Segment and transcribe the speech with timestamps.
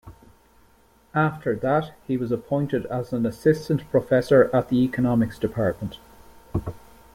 [1.13, 5.99] After that, he was appointed as an Assistant Professor at the Economics Department.